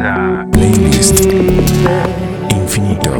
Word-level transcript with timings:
Playlist 0.00 1.20
Infinito. 1.20 3.10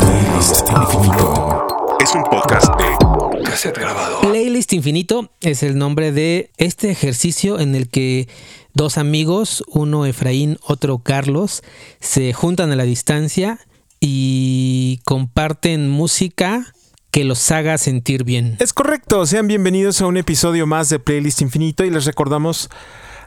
Playlist 0.00 0.70
Infinito. 0.70 1.66
Es 2.00 2.14
un 2.14 2.22
podcast 2.24 2.68
de 2.78 3.44
cassette 3.44 3.76
grabado. 3.76 4.22
Playlist 4.22 4.72
Infinito 4.72 5.30
es 5.42 5.62
el 5.62 5.76
nombre 5.76 6.12
de 6.12 6.50
este 6.56 6.90
ejercicio 6.90 7.60
en 7.60 7.74
el 7.74 7.90
que 7.90 8.28
dos 8.72 8.96
amigos, 8.96 9.62
uno 9.68 10.06
Efraín, 10.06 10.56
otro 10.62 11.00
Carlos, 11.00 11.62
se 12.00 12.32
juntan 12.32 12.72
a 12.72 12.76
la 12.76 12.84
distancia 12.84 13.58
y 14.00 15.00
comparten 15.04 15.90
música 15.90 16.72
que 17.10 17.24
los 17.24 17.50
haga 17.50 17.76
sentir 17.76 18.24
bien. 18.24 18.56
Es 18.58 18.72
correcto, 18.72 19.26
sean 19.26 19.48
bienvenidos 19.48 20.00
a 20.00 20.06
un 20.06 20.16
episodio 20.16 20.66
más 20.66 20.88
de 20.88 20.98
Playlist 20.98 21.42
Infinito 21.42 21.84
y 21.84 21.90
les 21.90 22.06
recordamos 22.06 22.70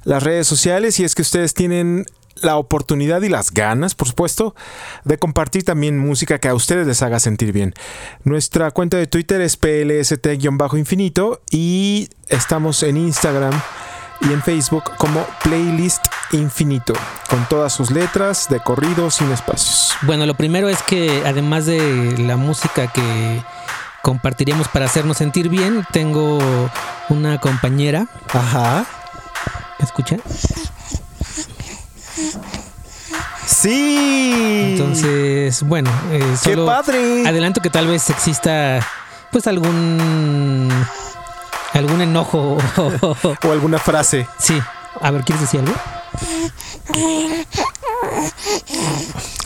las 0.04 0.24
redes 0.24 0.48
sociales 0.48 1.00
y 1.00 1.04
es 1.04 1.16
que 1.16 1.22
ustedes 1.22 1.54
tienen 1.54 2.06
la 2.42 2.57
oportunidad 2.57 3.21
y 3.21 3.30
las 3.30 3.52
ganas, 3.52 3.96
por 3.96 4.07
supuesto, 4.07 4.56
de 5.04 5.18
compartir 5.18 5.64
también 5.64 5.98
música 5.98 6.39
que 6.39 6.50
a 6.50 6.56
ustedes 6.56 6.88
les 6.88 7.02
haga 7.02 7.20
sentir 7.20 7.52
bien. 7.52 7.74
Nuestra 8.24 8.71
cuenta 8.71 8.97
de 8.97 9.08
Twitter 9.08 9.42
es 9.42 9.58
plst-infinito 9.60 11.42
y 11.52 12.10
estamos 12.28 12.84
en 12.84 12.97
Instagram 12.97 13.54
y 14.21 14.34
en 14.34 14.42
Facebook 14.42 14.84
como 14.97 15.25
Playlist 15.44 16.06
Infinito, 16.32 16.94
con 17.30 17.47
todas 17.50 17.74
sus 17.74 17.92
letras, 17.92 18.47
de 18.50 18.60
corrido, 18.60 19.11
sin 19.11 19.32
espacios. 19.32 19.94
Bueno, 20.04 20.25
lo 20.25 20.36
primero 20.36 20.70
es 20.70 20.82
que 20.83 21.24
además 21.25 21.66
de 21.66 22.16
la 22.20 22.38
música 22.38 22.88
que 22.92 23.44
compartiríamos 24.02 24.68
para 24.68 24.86
hacernos 24.86 25.18
sentir 25.18 25.50
bien, 25.50 25.86
tengo 25.92 26.39
una 27.10 27.39
compañera. 27.39 28.08
Ajá. 28.33 28.86
¿Escucha? 29.79 30.18
Sí. 33.45 34.71
Entonces, 34.73 35.63
bueno, 35.63 35.89
eh, 36.11 36.19
¡Qué 36.43 36.52
solo 36.52 36.65
padre! 36.65 37.27
adelanto 37.27 37.61
que 37.61 37.69
tal 37.69 37.88
vez 37.88 38.09
exista 38.09 38.80
pues 39.31 39.47
algún 39.47 40.69
algún 41.73 42.02
enojo. 42.02 42.57
O 43.43 43.52
alguna 43.52 43.80
frase. 43.80 44.27
sí. 44.38 44.59
A 45.02 45.09
ver, 45.09 45.23
¿quieres 45.23 45.41
decir 45.41 45.59
algo? 45.59 45.73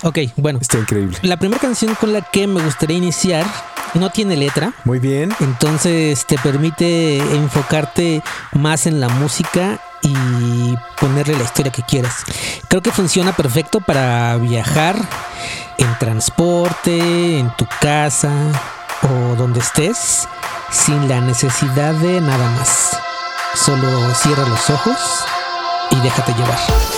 Ok, 0.03 0.19
bueno. 0.35 0.59
Está 0.61 0.77
increíble. 0.77 1.17
La 1.21 1.37
primera 1.37 1.59
canción 1.59 1.95
con 1.95 2.11
la 2.13 2.21
que 2.21 2.47
me 2.47 2.61
gustaría 2.61 2.97
iniciar 2.97 3.45
no 3.93 4.09
tiene 4.09 4.35
letra. 4.35 4.73
Muy 4.83 4.99
bien. 4.99 5.33
Entonces 5.39 6.25
te 6.25 6.37
permite 6.37 7.17
enfocarte 7.17 8.21
más 8.51 8.85
en 8.87 8.99
la 8.99 9.07
música 9.07 9.79
y 10.01 10.75
ponerle 10.99 11.37
la 11.37 11.43
historia 11.43 11.71
que 11.71 11.83
quieras. 11.83 12.23
Creo 12.67 12.81
que 12.81 12.91
funciona 12.91 13.33
perfecto 13.33 13.81
para 13.81 14.37
viajar 14.37 14.95
en 15.77 15.97
transporte, 15.99 17.39
en 17.39 17.49
tu 17.55 17.67
casa 17.81 18.31
o 19.03 19.35
donde 19.35 19.59
estés, 19.59 20.27
sin 20.71 21.07
la 21.07 21.21
necesidad 21.21 21.93
de 21.93 22.21
nada 22.21 22.49
más. 22.51 22.97
Solo 23.53 24.13
cierra 24.15 24.47
los 24.47 24.69
ojos 24.69 25.25
y 25.91 25.99
déjate 26.01 26.33
llevar. 26.33 26.96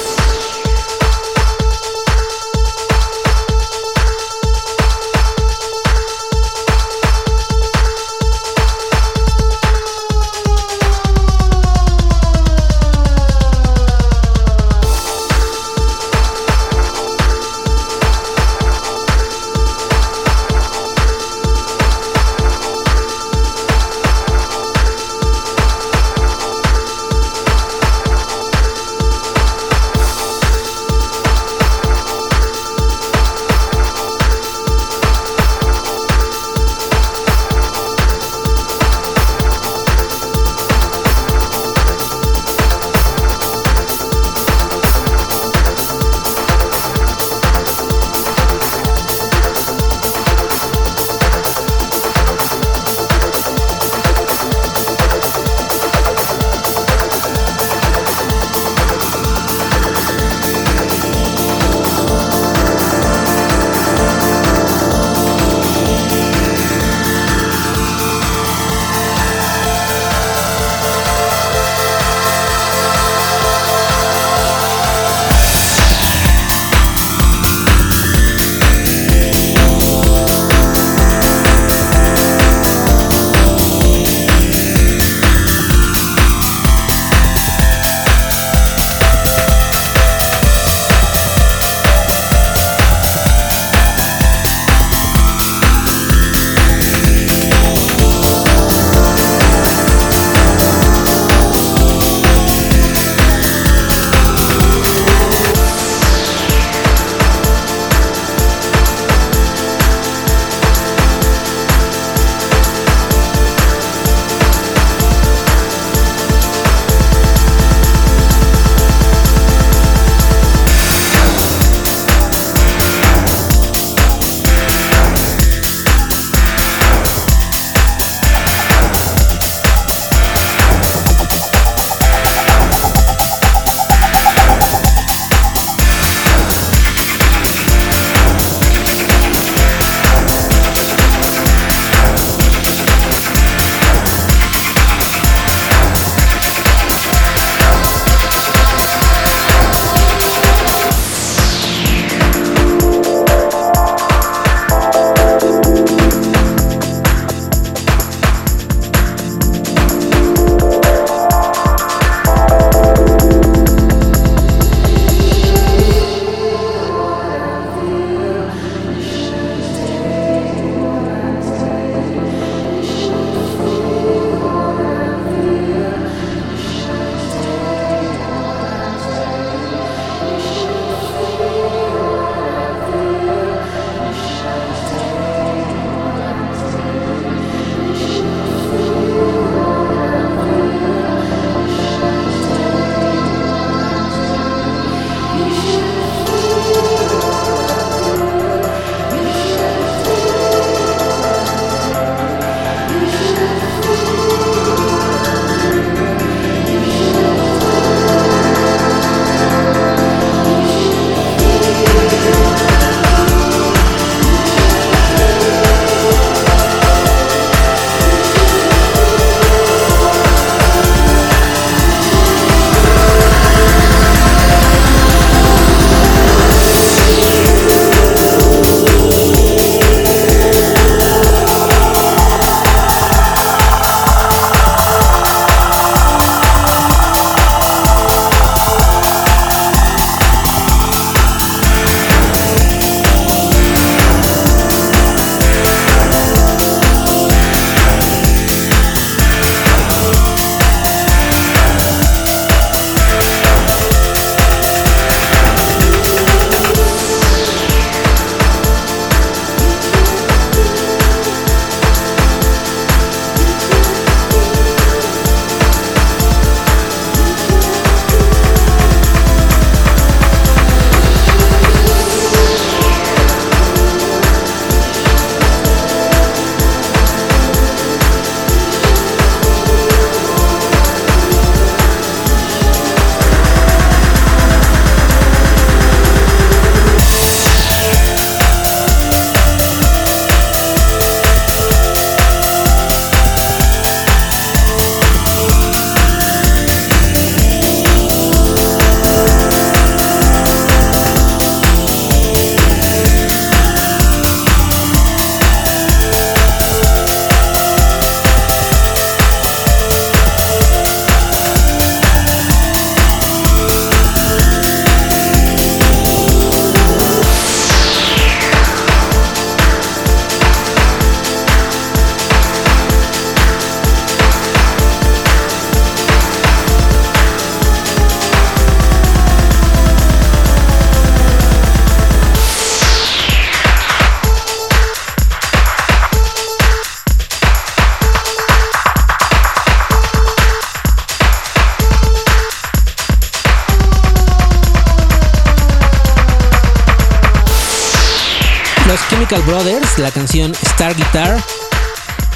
Chemical 349.10 349.42
Brothers, 349.44 350.00
la 350.00 350.10
canción 350.10 350.52
Star 350.64 350.96
Guitar 350.96 351.40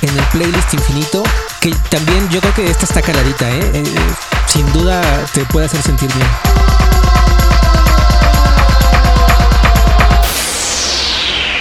en 0.02 0.10
el 0.10 0.26
playlist 0.32 0.74
infinito, 0.74 1.24
que 1.60 1.74
también 1.90 2.30
yo 2.30 2.42
creo 2.42 2.54
que 2.54 2.70
esta 2.70 2.86
está 2.86 3.02
caladita, 3.02 3.50
¿eh? 3.50 3.72
Eh, 3.74 3.84
sin 4.46 4.72
duda 4.72 5.02
te 5.34 5.46
puede 5.46 5.66
hacer 5.66 5.82
sentir 5.82 6.10
bien. 6.14 6.28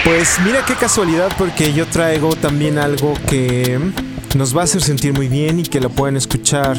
Pues 0.03 0.37
mira 0.45 0.63
qué 0.65 0.75
casualidad 0.75 1.31
porque 1.37 1.73
yo 1.73 1.87
traigo 1.87 2.35
también 2.35 2.77
algo 2.77 3.15
que 3.27 3.79
nos 4.35 4.55
va 4.55 4.61
a 4.61 4.63
hacer 4.65 4.83
sentir 4.83 5.13
muy 5.13 5.27
bien 5.27 5.59
y 5.59 5.63
que 5.63 5.79
lo 5.79 5.89
pueden 5.89 6.17
escuchar, 6.17 6.77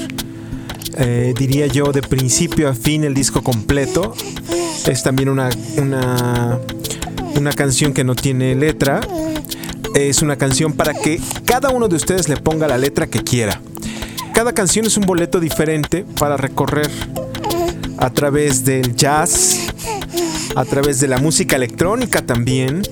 eh, 0.99 1.35
diría 1.37 1.67
yo, 1.67 1.91
de 1.91 2.03
principio 2.03 2.69
a 2.69 2.75
fin 2.75 3.03
el 3.03 3.15
disco 3.15 3.43
completo. 3.43 4.15
Es 4.87 5.03
también 5.03 5.31
una, 5.31 5.49
una 7.37 7.53
canción 7.53 7.93
que 7.93 8.05
no 8.05 8.15
tiene 8.15 8.55
letra. 8.55 9.01
Es 9.95 10.23
una 10.23 10.37
canción 10.37 10.73
para 10.73 10.95
que 10.95 11.21
cada 11.45 11.71
uno 11.71 11.89
de 11.89 11.97
ustedes 11.97 12.29
le 12.29 12.37
ponga 12.37 12.67
la 12.67 12.79
letra 12.79 13.07
que 13.07 13.23
quiera. 13.23 13.61
Cada 14.33 14.53
canción 14.53 14.87
es 14.87 14.97
un 14.97 15.07
boleto 15.07 15.39
diferente 15.39 16.05
para 16.19 16.37
recorrer 16.37 16.91
a 17.99 18.11
través 18.11 18.65
del 18.65 18.97
jazz, 18.97 19.69
a 20.57 20.65
través 20.65 21.01
de 21.01 21.09
la 21.09 21.19
música 21.19 21.57
electrónica 21.57 22.23
también 22.23 22.83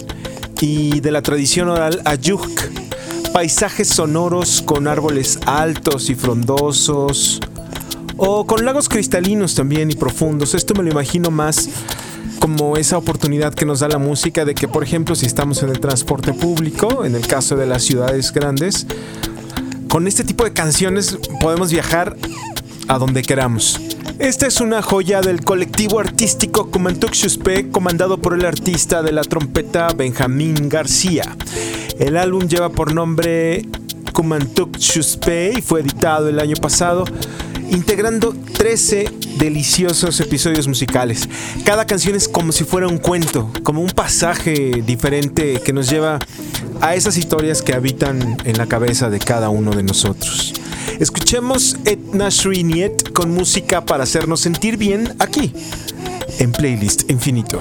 y 0.61 1.01
de 1.01 1.11
la 1.11 1.23
tradición 1.23 1.69
oral 1.69 2.01
ayuk. 2.05 2.49
Paisajes 3.33 3.89
sonoros 3.89 4.63
con 4.63 4.87
árboles 4.87 5.39
altos 5.47 6.11
y 6.11 6.15
frondosos 6.15 7.41
o 8.17 8.47
con 8.47 8.65
lagos 8.65 8.89
cristalinos 8.89 9.55
también 9.55 9.91
y 9.91 9.95
profundos. 9.95 10.55
Esto 10.55 10.75
me 10.75 10.85
lo 10.85 10.91
imagino 10.91 11.31
más 11.31 11.69
como 12.43 12.77
esa 12.77 12.99
oportunidad 12.99 13.55
que 13.55 13.65
nos 13.65 13.79
da 13.79 13.89
la 13.89 13.99
música 13.99 14.45
de 14.45 14.57
que, 14.57 14.67
por 14.67 14.83
ejemplo, 14.83 15.15
si 15.15 15.27
estamos 15.27 15.63
en 15.63 15.69
el 15.69 15.79
transporte 15.79 16.33
público, 16.33 17.05
en 17.05 17.15
el 17.15 17.25
caso 17.25 17.55
de 17.55 17.67
las 17.67 17.85
ciudades 17.85 18.33
grandes, 18.33 18.85
con 19.89 20.09
este 20.09 20.25
tipo 20.25 20.43
de 20.43 20.53
canciones 20.53 21.17
podemos 21.41 21.71
viajar 21.71 22.17
a 22.89 22.99
donde 22.99 23.23
queramos. 23.23 23.81
Esta 24.19 24.49
es 24.49 24.61
una 24.61 24.83
joya 24.83 25.21
del 25.21 25.45
colectivo 25.45 26.01
artístico 26.01 26.69
Kumantuk 26.69 27.13
Shuspe, 27.13 27.69
comandado 27.71 28.19
por 28.19 28.35
el 28.35 28.45
artista 28.45 29.05
de 29.05 29.13
la 29.13 29.23
trompeta 29.23 29.87
Benjamín 29.97 30.69
García. 30.69 31.37
El 32.01 32.17
álbum 32.17 32.49
lleva 32.49 32.71
por 32.71 32.93
nombre 32.93 33.69
Kumantuk 34.13 34.79
Shuspe 34.79 35.53
y 35.59 35.63
fue 35.63 35.83
editado 35.83 36.29
el 36.29 36.41
año 36.41 36.57
pasado, 36.57 37.05
integrando 37.73 38.35
13 38.35 39.07
deliciosos 39.39 40.21
episodios 40.21 40.69
musicales. 40.69 41.29
Cada 41.65 41.87
canción 41.87 42.15
es 42.15 42.29
como 42.29 42.53
si 42.53 42.65
fuera 42.65 42.87
un 42.87 42.99
cuento, 42.99 43.51
como 43.63 43.81
un 43.81 43.91
pasaje 43.91 44.83
diferente 44.87 45.61
que 45.65 45.73
nos 45.73 45.89
lleva 45.89 46.19
a 46.81 46.95
esas 46.95 47.17
historias 47.17 47.63
que 47.63 47.75
habitan 47.75 48.37
en 48.45 48.59
la 48.59 48.67
cabeza 48.67 49.11
de 49.11 49.19
cada 49.19 49.49
uno 49.49 49.73
de 49.73 49.83
nosotros. 49.83 50.53
Escuchemos 50.99 51.77
Et 51.85 51.99
Nashri 52.13 52.63
Niet 52.63 53.13
con 53.13 53.31
música 53.33 53.85
para 53.85 54.05
hacernos 54.05 54.41
sentir 54.41 54.77
bien 54.77 55.15
aquí, 55.19 55.53
en 56.39 56.53
Playlist 56.53 57.11
Infinito. 57.11 57.61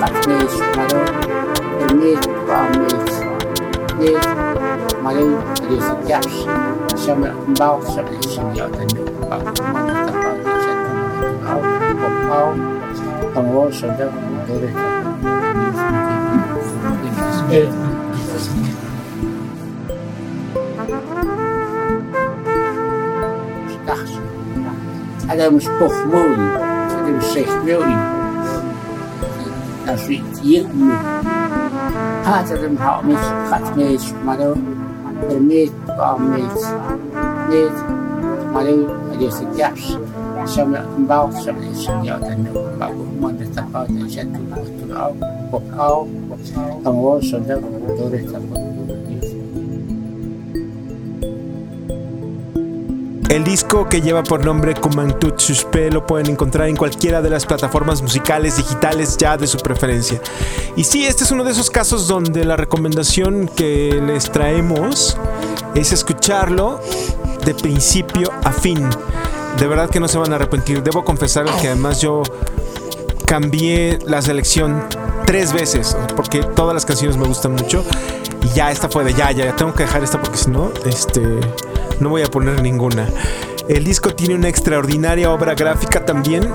Agnes 0.00 0.58
Maroon 0.76 1.06
Vermeer 1.78 2.18
niet. 2.78 3.24
Nee, 3.98 4.16
een 5.02 5.16
een. 5.16 5.18
Maar 5.18 5.18
ik 7.64 7.94
heb 7.94 8.10
een. 8.10 8.26
Ik 13.26 13.32
ik 13.34 13.96
dat 13.96 14.06
ik 14.06 14.12
het 14.30 14.46
heb. 17.48 17.68
Toch 25.78 26.04
mooi. 26.10 26.36
Dat 26.88 27.06
echt 27.34 27.64
mooi. 27.64 28.19
تشریکی 29.90 30.60
امید 30.60 30.98
قطر 32.26 32.68
مهامش 32.68 33.18
ختمش 33.50 34.12
مرا 34.26 34.54
برمید 35.22 35.72
با 35.98 36.10
امید 36.14 36.50
نید 37.50 37.72
مرا 38.54 38.96
علیس 39.14 39.42
گفش 39.42 39.96
شمع 40.46 40.78
انباق 40.98 41.40
شمع 41.40 41.74
شمیات 41.74 42.22
النوم 42.22 42.64
مقومان 42.80 43.38
تفاد 43.56 43.90
شد 44.08 44.26
وقت 44.50 44.90
الأو 44.90 45.14
وقت 45.52 45.80
أو 45.80 46.06
تموال 46.84 47.20
شده. 47.20 47.58
دوره 47.98 48.22
تفاد 48.22 48.69
El 53.30 53.44
disco 53.44 53.88
que 53.88 54.00
lleva 54.00 54.24
por 54.24 54.44
nombre 54.44 54.74
Kumantut 54.74 55.38
Suspe 55.38 55.88
lo 55.88 56.04
pueden 56.04 56.30
encontrar 56.32 56.68
en 56.68 56.74
cualquiera 56.74 57.22
de 57.22 57.30
las 57.30 57.46
plataformas 57.46 58.02
musicales 58.02 58.56
digitales 58.56 59.16
ya 59.16 59.36
de 59.36 59.46
su 59.46 59.58
preferencia. 59.58 60.20
Y 60.74 60.82
sí, 60.82 61.06
este 61.06 61.22
es 61.22 61.30
uno 61.30 61.44
de 61.44 61.52
esos 61.52 61.70
casos 61.70 62.08
donde 62.08 62.44
la 62.44 62.56
recomendación 62.56 63.46
que 63.46 64.02
les 64.04 64.32
traemos 64.32 65.16
es 65.76 65.92
escucharlo 65.92 66.80
de 67.44 67.54
principio 67.54 68.32
a 68.42 68.50
fin. 68.50 68.84
De 69.60 69.68
verdad 69.68 69.88
que 69.88 70.00
no 70.00 70.08
se 70.08 70.18
van 70.18 70.32
a 70.32 70.34
arrepentir. 70.34 70.82
Debo 70.82 71.04
confesar 71.04 71.44
que 71.60 71.68
además 71.68 72.00
yo 72.00 72.24
cambié 73.26 74.00
la 74.06 74.22
selección 74.22 74.88
tres 75.24 75.52
veces 75.52 75.96
porque 76.16 76.42
todas 76.42 76.74
las 76.74 76.84
canciones 76.84 77.16
me 77.16 77.28
gustan 77.28 77.52
mucho 77.52 77.84
y 78.42 78.48
ya 78.56 78.72
esta 78.72 78.88
fue 78.88 79.04
de 79.04 79.14
ya, 79.14 79.30
ya, 79.30 79.44
ya 79.44 79.54
tengo 79.54 79.72
que 79.72 79.84
dejar 79.84 80.02
esta 80.02 80.20
porque 80.20 80.36
si 80.36 80.50
no, 80.50 80.72
este, 80.84 81.38
no 82.00 82.08
voy 82.08 82.22
a 82.22 82.26
poner 82.26 82.62
ninguna. 82.62 83.08
El 83.68 83.84
disco 83.84 84.14
tiene 84.14 84.34
una 84.34 84.48
extraordinaria 84.48 85.30
obra 85.30 85.54
gráfica 85.54 86.04
también, 86.04 86.50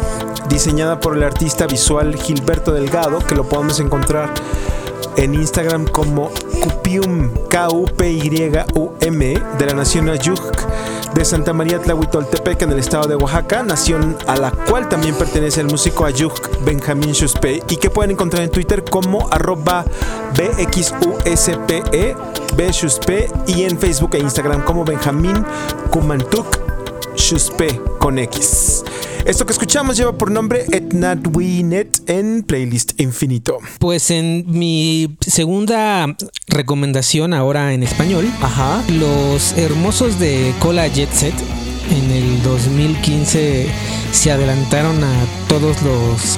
diseñada 0.49 0.99
por 0.99 1.15
el 1.15 1.23
artista 1.23 1.67
visual 1.67 2.15
Gilberto 2.15 2.73
Delgado, 2.73 3.19
que 3.19 3.35
lo 3.35 3.47
podemos 3.47 3.79
encontrar 3.79 4.33
en 5.15 5.33
Instagram 5.33 5.85
como 5.87 6.31
Cupium, 6.61 7.31
K-U-P-Y-U-M, 7.49 9.41
de 9.57 9.65
la 9.65 9.73
nación 9.73 10.09
Ayuk 10.09 10.65
de 11.15 11.25
Santa 11.25 11.53
María 11.53 11.79
Tlahuitoltepec 11.79 12.61
en 12.61 12.71
el 12.73 12.79
estado 12.79 13.07
de 13.07 13.15
Oaxaca, 13.15 13.63
nación 13.63 14.17
a 14.27 14.35
la 14.35 14.51
cual 14.51 14.87
también 14.89 15.15
pertenece 15.15 15.61
el 15.61 15.67
músico 15.67 16.05
Ayuk 16.05 16.63
Benjamín 16.63 17.13
Shuspe 17.13 17.63
y 17.67 17.77
que 17.77 17.89
pueden 17.89 18.11
encontrar 18.11 18.43
en 18.43 18.51
Twitter 18.51 18.83
como 18.83 19.27
arroba 19.31 19.85
BXUSPE, 20.35 22.15
Bshuspe 22.55 23.31
y 23.47 23.63
en 23.63 23.79
Facebook 23.79 24.13
e 24.13 24.19
Instagram 24.19 24.63
como 24.63 24.85
Benjamín 24.85 25.43
Kumantuk 25.89 26.59
Shuspe 27.15 27.81
con 27.97 28.19
X. 28.19 28.84
Esto 29.25 29.45
que 29.45 29.53
escuchamos 29.53 29.97
lleva 29.97 30.15
por 30.17 30.29
nombre 30.29 30.65
Etnadwinet 30.71 32.07
en 32.09 32.43
playlist 32.43 32.99
infinito. 33.01 33.57
Pues 33.79 34.11
en 34.11 34.43
mi 34.47 35.17
segunda 35.19 36.15
recomendación 36.47 37.33
ahora 37.33 37.73
en 37.73 37.81
español, 37.81 38.29
Ajá. 38.41 38.83
los 38.87 39.53
hermosos 39.57 40.19
de 40.19 40.53
Cola 40.59 40.87
Jet 40.87 41.11
Set 41.11 41.33
en 41.89 42.11
el 42.11 42.43
2015 42.43 43.67
se 44.11 44.31
adelantaron 44.31 45.03
a 45.03 45.13
todos 45.47 45.81
los 45.81 46.37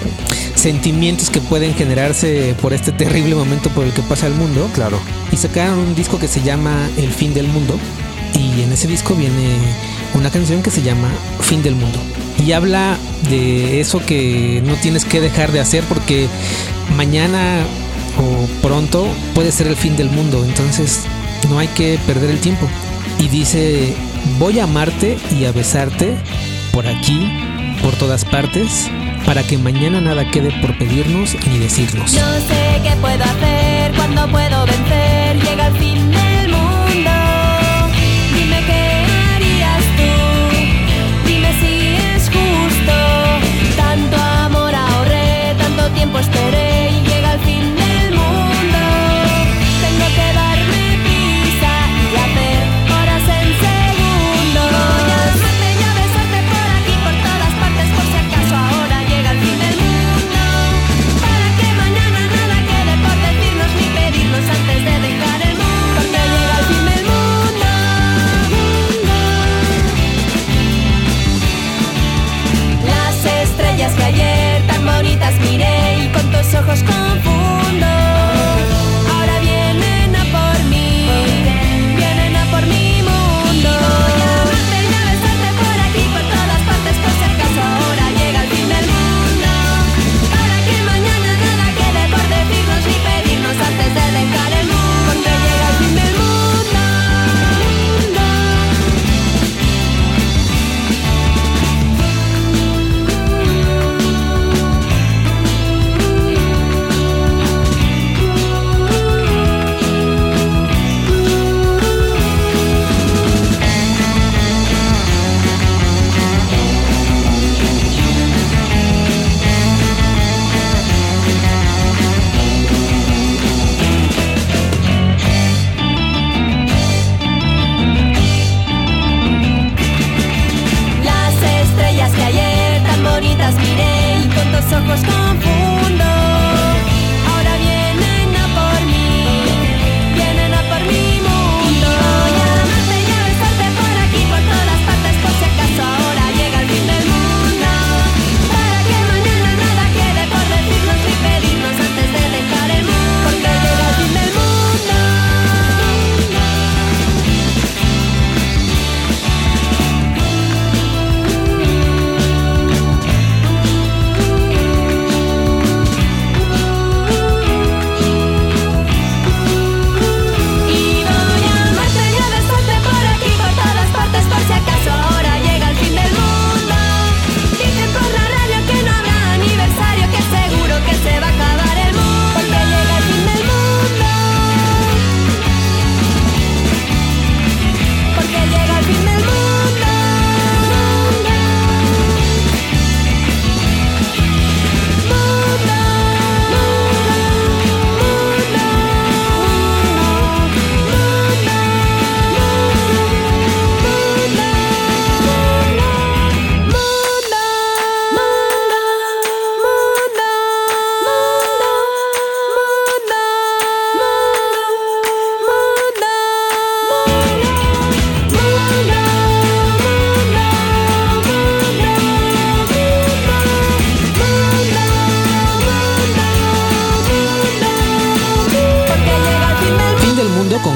sentimientos 0.56 1.29
que 1.29 1.41
pueden 1.41 1.74
generarse 1.75 2.56
por 2.62 2.72
este 2.74 2.91
terrible 2.94 3.36
momento 3.36 3.70
por 3.72 3.86
el 3.86 3.91
que 3.94 4.01
pasa 4.03 4.27
el 4.27 4.34
mundo 4.34 4.70
Claro. 4.74 4.98
y 5.32 5.36
sacaron 5.38 5.77
un 5.79 5.94
disco 5.96 6.20
que 6.20 6.27
se 6.29 6.41
llama 6.41 6.89
El 6.98 7.12
fin 7.12 7.34
del 7.34 7.48
mundo 7.50 7.77
y 8.34 8.62
en 8.62 8.72
ese 8.72 8.88
disco 8.88 9.13
viene 9.13 9.58
una 10.14 10.30
canción 10.30 10.62
que 10.64 10.72
se 10.72 10.82
llama 10.82 11.10
Fin 11.42 11.62
del 11.64 11.76
mundo. 11.76 12.00
Y 12.46 12.52
habla 12.52 12.98
de 13.30 13.80
eso 13.80 14.00
que 14.06 14.62
no 14.66 14.76
tienes 14.76 15.06
que 15.06 15.22
dejar 15.22 15.52
de 15.52 15.60
hacer 15.60 15.84
porque 15.86 16.28
mañana 16.96 17.66
o 18.18 18.48
pronto 18.62 19.08
puede 19.34 19.52
ser 19.52 19.68
el 19.68 19.76
fin 19.76 19.96
del 19.96 20.10
mundo. 20.10 20.44
Entonces 20.46 21.04
no 21.50 21.60
hay 21.60 21.68
que 21.70 22.00
perder 22.06 22.30
el 22.30 22.40
tiempo. 22.40 22.68
Y 23.20 23.28
dice 23.30 23.96
voy 24.40 24.60
a 24.60 24.66
amarte 24.66 25.18
y 25.32 25.46
a 25.46 25.52
besarte 25.52 26.16
por 26.72 26.88
aquí 26.88 27.32
por 27.82 27.96
todas 27.96 28.26
partes 28.26 28.90
para 29.26 29.44
que 29.44 29.58
mañana 29.58 30.02
nada 30.02 30.30
quede 30.32 30.52
por 30.62 30.78
pedirnos 30.78 31.36
ni 31.48 31.60
decirnos 31.60 32.14
No 32.14 32.34
sé 32.40 32.82
qué 32.84 32.96
puedo 33.02 33.24
hacer, 33.24 33.94
cuándo 33.96 34.28
puedo 34.30 34.66
vencer, 34.66 34.97
tiempo 46.08 46.20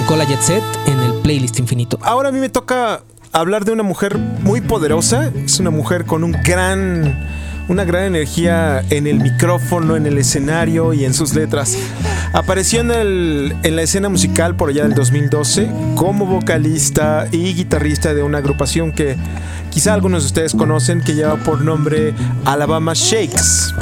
Jet 0.10 0.42
Set 0.42 0.64
en 0.88 1.00
el 1.00 1.14
playlist 1.22 1.58
infinito. 1.60 1.98
Ahora 2.02 2.30
a 2.30 2.32
mí 2.32 2.40
me 2.40 2.50
toca 2.50 3.02
hablar 3.32 3.64
de 3.66 3.72
una 3.72 3.84
mujer 3.84 4.18
muy 4.18 4.60
poderosa. 4.60 5.32
Es 5.46 5.60
una 5.60 5.70
mujer 5.70 6.06
con 6.06 6.24
un 6.24 6.34
gran, 6.34 7.28
una 7.70 7.86
gran 7.86 8.04
energía 8.04 8.84
en 8.90 9.08
el 9.08 9.20
micrófono, 9.20 9.96
en 9.96 10.06
el 10.06 10.18
escenario 10.18 10.94
y 10.94 11.06
en 11.06 11.14
sus 11.14 11.34
letras. 11.34 11.78
Apareció 12.34 12.82
en 12.82 13.76
la 13.76 13.82
escena 13.82 14.10
musical 14.10 14.56
por 14.56 14.70
allá 14.70 14.84
del 14.84 14.96
2012 14.96 15.70
como 15.96 16.26
vocalista 16.26 17.28
y 17.32 17.54
guitarrista 17.54 18.14
de 18.14 18.24
una 18.24 18.40
agrupación 18.40 18.92
que 18.92 19.16
quizá 19.72 19.94
algunos 19.94 20.24
de 20.24 20.28
ustedes 20.28 20.54
conocen 20.54 21.02
que 21.02 21.16
lleva 21.16 21.38
por 21.38 21.62
nombre 21.62 22.14
Alabama 22.46 22.94
Shakes. 22.94 23.74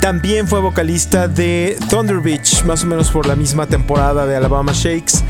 También 0.00 0.48
fue 0.48 0.60
vocalista 0.60 1.28
de 1.28 1.76
Thunder 1.90 2.20
Beach, 2.20 2.64
más 2.64 2.84
o 2.84 2.86
menos 2.86 3.10
por 3.10 3.26
la 3.26 3.36
misma 3.36 3.66
temporada 3.66 4.24
de 4.24 4.36
Alabama 4.36 4.72
Shakes. 4.74 5.22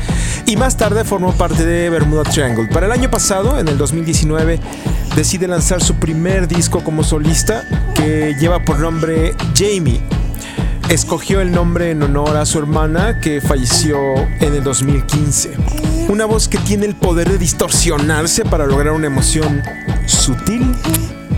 Y 0.45 0.55
más 0.55 0.77
tarde 0.77 1.03
formó 1.03 1.33
parte 1.33 1.65
de 1.65 1.89
Bermuda 1.89 2.23
Triangle. 2.23 2.67
Para 2.67 2.85
el 2.85 2.91
año 2.91 3.11
pasado, 3.11 3.59
en 3.59 3.67
el 3.67 3.77
2019, 3.77 4.59
decide 5.15 5.47
lanzar 5.47 5.81
su 5.81 5.95
primer 5.95 6.47
disco 6.47 6.83
como 6.83 7.03
solista 7.03 7.67
que 7.95 8.35
lleva 8.39 8.63
por 8.63 8.79
nombre 8.79 9.35
Jamie. 9.55 10.01
Escogió 10.89 11.41
el 11.41 11.51
nombre 11.51 11.91
en 11.91 12.03
honor 12.03 12.37
a 12.37 12.45
su 12.45 12.59
hermana 12.59 13.19
que 13.19 13.41
falleció 13.41 13.97
en 14.39 14.53
el 14.53 14.63
2015. 14.63 15.51
Una 16.09 16.25
voz 16.25 16.47
que 16.47 16.57
tiene 16.57 16.85
el 16.85 16.95
poder 16.95 17.29
de 17.29 17.37
distorsionarse 17.37 18.43
para 18.43 18.65
lograr 18.65 18.93
una 18.93 19.07
emoción 19.07 19.63
sutil 20.07 20.75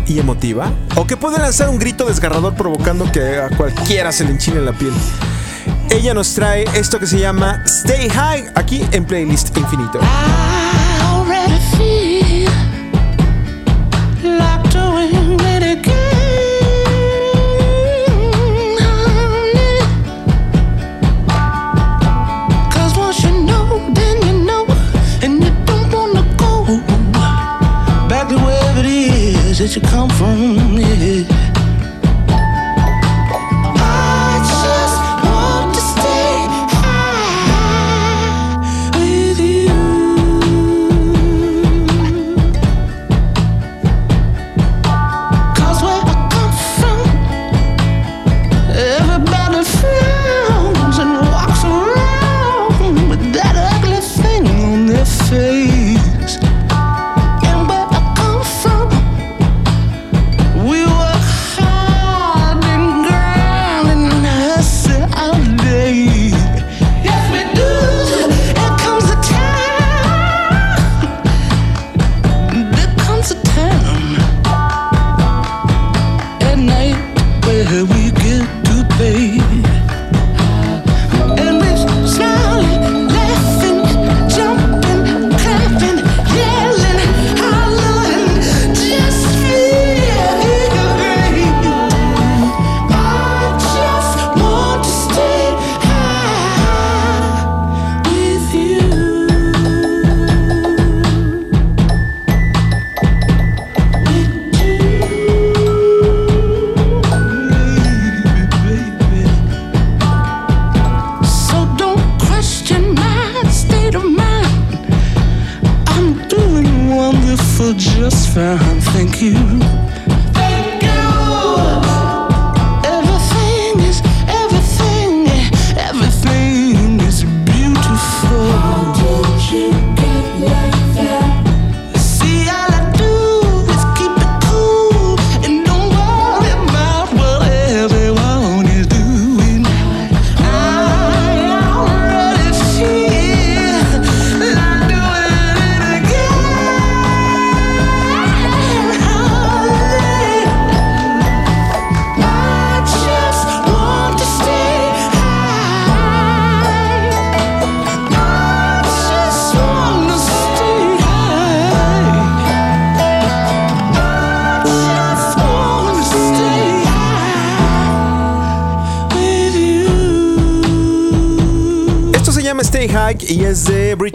y 0.07 0.19
emotiva. 0.19 0.71
O 0.95 1.05
que 1.05 1.17
puede 1.17 1.39
lanzar 1.39 1.69
un 1.69 1.79
grito 1.79 2.05
desgarrador 2.05 2.55
provocando 2.55 3.11
que 3.11 3.39
a 3.39 3.49
cualquiera 3.49 4.11
se 4.11 4.23
le 4.23 4.31
enchine 4.31 4.61
la 4.61 4.73
piel. 4.73 4.93
Ella 5.89 6.13
nos 6.13 6.33
trae 6.33 6.65
esto 6.73 6.99
que 6.99 7.07
se 7.07 7.19
llama 7.19 7.63
Stay 7.65 8.09
High 8.09 8.51
aquí 8.55 8.85
en 8.91 9.05
Playlist 9.05 9.55
Infinito. 9.57 9.99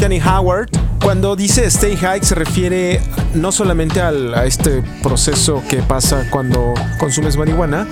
Brittany 0.01 0.21
Howard. 0.27 0.71
Cuando 1.05 1.37
dice 1.37 1.67
Stay 1.67 1.95
High 1.95 2.23
se 2.25 2.35
refiere 2.35 3.03
no 3.35 3.53
solamente 3.53 4.01
al- 4.01 4.33
a 4.35 4.47
este 4.47 4.83
proceso 5.03 5.63
que 5.69 5.83
pasa 5.83 6.25
cuando 6.31 6.73
consumes 6.99 7.37
marihuana, 7.37 7.87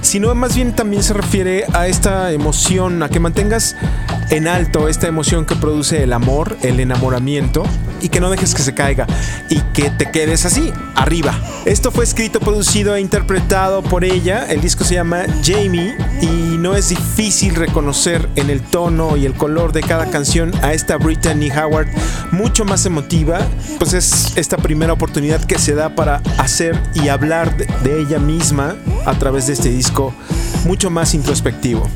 sino 0.00 0.34
más 0.34 0.54
bien 0.56 0.74
también 0.74 1.02
se 1.02 1.12
refiere 1.12 1.66
a 1.74 1.86
esta 1.86 2.32
emoción, 2.32 3.02
a 3.02 3.10
que 3.10 3.20
mantengas 3.20 3.76
en 4.30 4.48
alto 4.48 4.88
esta 4.88 5.06
emoción 5.06 5.44
que 5.44 5.54
produce 5.54 6.02
el 6.02 6.14
amor, 6.14 6.56
el 6.62 6.80
enamoramiento 6.80 7.62
y 8.00 8.08
que 8.08 8.20
no 8.20 8.30
dejes 8.30 8.54
que 8.54 8.62
se 8.62 8.74
caiga 8.74 9.06
y 9.48 9.60
que 9.72 9.90
te 9.90 10.10
quedes 10.10 10.44
así, 10.44 10.72
arriba. 10.94 11.34
Esto 11.64 11.90
fue 11.90 12.04
escrito, 12.04 12.40
producido 12.40 12.94
e 12.94 13.00
interpretado 13.00 13.82
por 13.82 14.04
ella. 14.04 14.46
El 14.48 14.60
disco 14.60 14.84
se 14.84 14.94
llama 14.94 15.24
Jamie 15.44 15.96
y 16.20 16.56
no 16.58 16.76
es 16.76 16.90
difícil 16.90 17.54
reconocer 17.54 18.28
en 18.36 18.50
el 18.50 18.60
tono 18.60 19.16
y 19.16 19.26
el 19.26 19.34
color 19.34 19.72
de 19.72 19.82
cada 19.82 20.10
canción 20.10 20.52
a 20.62 20.72
esta 20.72 20.96
Brittany 20.96 21.50
Howard 21.50 21.88
mucho 22.32 22.64
más 22.64 22.86
emotiva, 22.86 23.40
pues 23.78 23.92
es 23.92 24.36
esta 24.36 24.56
primera 24.56 24.92
oportunidad 24.92 25.42
que 25.44 25.58
se 25.58 25.74
da 25.74 25.94
para 25.94 26.22
hacer 26.38 26.80
y 26.94 27.08
hablar 27.08 27.56
de, 27.56 28.00
ella 28.00 28.18
misma 28.18 28.76
a 29.04 29.18
través 29.18 29.46
de 29.46 29.54
este 29.54 29.68
disco 29.68 30.14
mucho 30.64 30.90
más 30.90 31.14
introspectivo. 31.14 31.88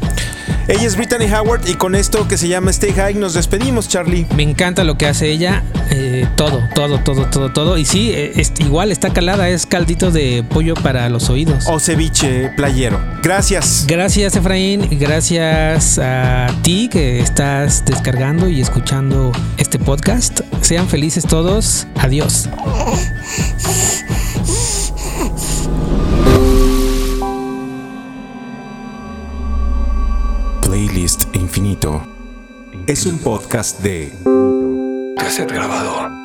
Ella 0.66 0.86
es 0.86 0.96
Brittany 0.96 1.26
Howard 1.32 1.68
y 1.68 1.74
con 1.74 1.94
esto 1.94 2.26
que 2.26 2.38
se 2.38 2.48
llama 2.48 2.70
Stay 2.70 2.92
High 2.92 3.14
nos 3.14 3.34
despedimos, 3.34 3.86
Charlie. 3.88 4.26
Me 4.34 4.42
encanta 4.42 4.82
lo 4.84 4.96
que 4.96 5.06
hace 5.06 5.30
ella. 5.30 5.62
eh, 5.90 6.26
todo, 6.36 6.66
todo, 6.74 6.98
todo, 7.00 7.26
todo, 7.26 7.52
todo. 7.52 7.76
Y 7.78 7.84
sí, 7.84 8.10
eh, 8.12 8.32
es- 8.36 8.52
igual 8.58 8.90
está 8.90 9.12
calada, 9.12 9.48
es 9.50 9.66
caldito 9.66 10.10
de 10.10 10.42
pollo 10.42 10.74
para 10.74 11.08
los 11.10 11.28
oídos. 11.28 11.66
O 11.68 11.78
ceviche 11.78 12.48
playero. 12.56 12.98
Gracias. 13.22 13.84
Gracias 13.86 14.34
Efraín, 14.34 14.88
gracias 14.98 15.98
a 16.02 16.46
ti 16.62 16.88
que 16.90 17.20
estás 17.20 17.84
descargando 17.84 18.48
y 18.48 18.60
escuchando 18.62 19.30
este 19.58 19.78
podcast. 19.78 20.40
Sean 20.62 20.88
felices 20.88 21.24
todos. 21.26 21.86
Adiós. 21.96 22.48
Playlist 30.74 31.28
Infinito. 31.34 32.04
Es 32.88 33.06
un 33.06 33.18
podcast 33.18 33.80
de 33.80 34.10
cassette 35.16 35.52
grabador. 35.52 36.23